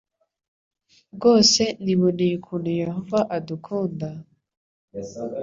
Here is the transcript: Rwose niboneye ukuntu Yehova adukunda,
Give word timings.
Rwose 1.15 1.63
niboneye 1.85 2.33
ukuntu 2.39 2.69
Yehova 2.81 3.19
adukunda, 3.37 4.07